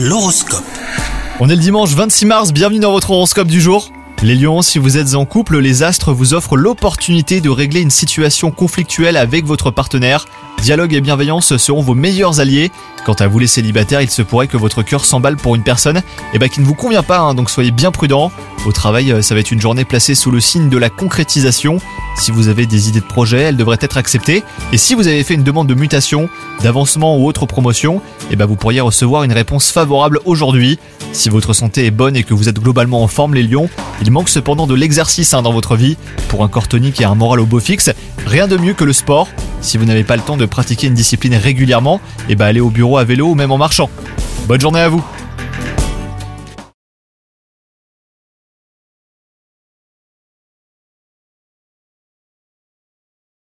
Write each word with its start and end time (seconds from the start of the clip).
L'horoscope. 0.00 0.62
On 1.40 1.48
est 1.48 1.56
le 1.56 1.60
dimanche 1.60 1.90
26 1.90 2.26
mars, 2.26 2.52
bienvenue 2.52 2.78
dans 2.78 2.92
votre 2.92 3.10
horoscope 3.10 3.48
du 3.48 3.60
jour. 3.60 3.90
Les 4.22 4.36
lions, 4.36 4.62
si 4.62 4.78
vous 4.78 4.96
êtes 4.96 5.16
en 5.16 5.24
couple, 5.24 5.58
les 5.58 5.82
astres 5.82 6.12
vous 6.12 6.34
offrent 6.34 6.56
l'opportunité 6.56 7.40
de 7.40 7.50
régler 7.50 7.80
une 7.80 7.90
situation 7.90 8.52
conflictuelle 8.52 9.16
avec 9.16 9.44
votre 9.44 9.72
partenaire. 9.72 10.26
Dialogue 10.62 10.94
et 10.94 11.00
bienveillance 11.00 11.56
seront 11.56 11.82
vos 11.82 11.96
meilleurs 11.96 12.38
alliés. 12.38 12.70
Quant 13.04 13.14
à 13.14 13.26
vous 13.26 13.40
les 13.40 13.48
célibataires, 13.48 14.00
il 14.00 14.08
se 14.08 14.22
pourrait 14.22 14.46
que 14.46 14.56
votre 14.56 14.84
cœur 14.84 15.04
s'emballe 15.04 15.36
pour 15.36 15.56
une 15.56 15.64
personne 15.64 16.00
eh 16.32 16.38
ben, 16.38 16.48
qui 16.48 16.60
ne 16.60 16.64
vous 16.64 16.74
convient 16.74 17.02
pas, 17.02 17.18
hein, 17.18 17.34
donc 17.34 17.50
soyez 17.50 17.72
bien 17.72 17.90
prudents. 17.90 18.30
Au 18.66 18.70
travail, 18.72 19.10
euh, 19.10 19.20
ça 19.20 19.34
va 19.34 19.40
être 19.40 19.50
une 19.50 19.60
journée 19.60 19.84
placée 19.84 20.14
sous 20.14 20.30
le 20.30 20.38
signe 20.38 20.68
de 20.68 20.78
la 20.78 20.90
concrétisation. 20.90 21.80
Si 22.18 22.32
vous 22.32 22.48
avez 22.48 22.66
des 22.66 22.88
idées 22.88 23.00
de 23.00 23.04
projet, 23.04 23.38
elles 23.38 23.56
devraient 23.56 23.78
être 23.80 23.96
acceptées. 23.96 24.42
Et 24.72 24.76
si 24.76 24.94
vous 24.94 25.06
avez 25.06 25.22
fait 25.22 25.34
une 25.34 25.44
demande 25.44 25.68
de 25.68 25.74
mutation, 25.74 26.28
d'avancement 26.62 27.16
ou 27.16 27.26
autre 27.26 27.46
promotion, 27.46 28.02
eh 28.30 28.36
ben, 28.36 28.44
vous 28.44 28.56
pourriez 28.56 28.80
recevoir 28.80 29.22
une 29.22 29.32
réponse 29.32 29.70
favorable 29.70 30.20
aujourd'hui. 30.24 30.80
Si 31.12 31.28
votre 31.28 31.52
santé 31.52 31.86
est 31.86 31.92
bonne 31.92 32.16
et 32.16 32.24
que 32.24 32.34
vous 32.34 32.48
êtes 32.48 32.58
globalement 32.58 33.04
en 33.04 33.06
forme, 33.06 33.34
les 33.34 33.44
lions, 33.44 33.70
il 34.02 34.10
manque 34.10 34.28
cependant 34.28 34.66
de 34.66 34.74
l'exercice 34.74 35.32
hein, 35.32 35.42
dans 35.42 35.52
votre 35.52 35.76
vie. 35.76 35.96
Pour 36.28 36.42
un 36.42 36.48
corps 36.48 36.66
tonique 36.66 37.00
et 37.00 37.04
un 37.04 37.14
moral 37.14 37.38
au 37.38 37.46
beau 37.46 37.60
fixe, 37.60 37.90
rien 38.26 38.48
de 38.48 38.56
mieux 38.56 38.74
que 38.74 38.84
le 38.84 38.92
sport. 38.92 39.28
Si 39.60 39.78
vous 39.78 39.84
n'avez 39.84 40.04
pas 40.04 40.16
le 40.16 40.22
temps 40.22 40.36
de 40.36 40.44
pratiquer 40.44 40.88
une 40.88 40.94
discipline 40.94 41.36
régulièrement, 41.36 42.00
eh 42.28 42.34
ben 42.34 42.46
allez 42.46 42.60
au 42.60 42.70
bureau 42.70 42.98
à 42.98 43.04
vélo 43.04 43.28
ou 43.28 43.34
même 43.36 43.52
en 43.52 43.58
marchant. 43.58 43.90
Bonne 44.48 44.60
journée 44.60 44.80
à 44.80 44.88
vous 44.88 45.04